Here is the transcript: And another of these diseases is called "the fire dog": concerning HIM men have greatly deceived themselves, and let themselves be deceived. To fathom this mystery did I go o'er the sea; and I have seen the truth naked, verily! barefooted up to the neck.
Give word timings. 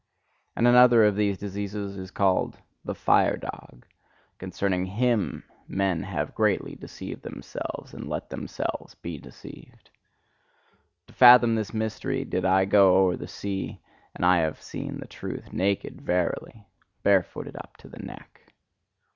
And 0.55 0.67
another 0.67 1.03
of 1.03 1.15
these 1.15 1.37
diseases 1.37 1.95
is 1.95 2.09
called 2.09 2.57
"the 2.83 2.95
fire 2.95 3.37
dog": 3.37 3.85
concerning 4.39 4.87
HIM 4.87 5.43
men 5.67 6.01
have 6.01 6.33
greatly 6.33 6.73
deceived 6.73 7.21
themselves, 7.21 7.93
and 7.93 8.09
let 8.09 8.31
themselves 8.31 8.95
be 8.95 9.19
deceived. 9.19 9.91
To 11.05 11.13
fathom 11.13 11.53
this 11.53 11.71
mystery 11.71 12.25
did 12.25 12.45
I 12.45 12.65
go 12.65 12.97
o'er 12.97 13.15
the 13.15 13.27
sea; 13.27 13.79
and 14.15 14.25
I 14.25 14.39
have 14.39 14.59
seen 14.59 14.97
the 14.97 15.07
truth 15.07 15.53
naked, 15.53 16.01
verily! 16.01 16.65
barefooted 17.03 17.55
up 17.55 17.77
to 17.77 17.87
the 17.87 17.99
neck. 17.99 18.51